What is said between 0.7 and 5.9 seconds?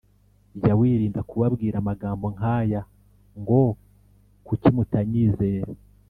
wirinda kubabwira amagambo nk aya ngo kuki mutanyizera